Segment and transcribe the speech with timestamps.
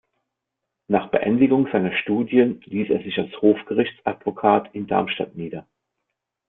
[0.87, 5.67] Nach Beendigung seiner Studien ließ er sich als Hofgerichtsadvokat in Darmstadt nieder.